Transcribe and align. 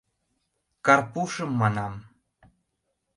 Карпушым 0.85 1.51
манам... 1.61 1.93